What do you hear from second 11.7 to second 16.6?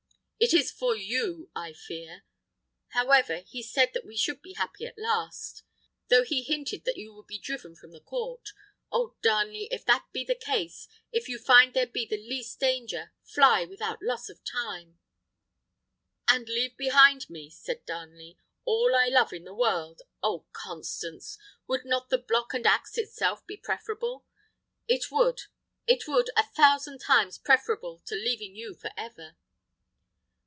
there be the least danger fly without loss of time" "And